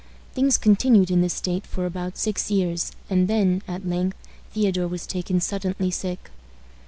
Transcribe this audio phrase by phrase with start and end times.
[0.33, 4.17] Things continued in this state for about six years, and then, at length,
[4.51, 6.31] Theodore was taken suddenly sick.